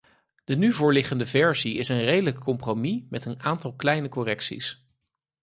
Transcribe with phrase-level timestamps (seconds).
[0.43, 4.85] De nu voorliggende versie is een redelijk compromis met een aantal kleine correcties.